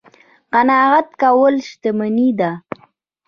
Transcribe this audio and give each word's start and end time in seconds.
قناعت 0.53 1.07
کول 1.21 1.55
شتمني 1.67 2.29
ده 2.39 2.51